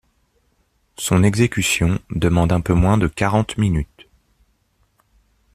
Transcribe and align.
Son 0.97 1.21
exécution 1.21 1.99
demande 2.09 2.51
un 2.51 2.59
peu 2.61 2.73
moins 2.73 2.97
de 2.97 3.05
quarante 3.05 3.59
minutes. 3.59 4.09